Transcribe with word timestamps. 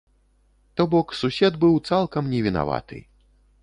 То 0.79 0.83
бок 0.95 1.13
сусед 1.19 1.53
быў 1.67 1.79
цалкам 1.87 2.23
невінаваты. 2.37 2.97